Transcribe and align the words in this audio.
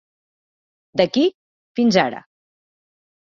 D'aquí, 1.01 1.25
fins 1.81 1.99
ara. 2.05 2.21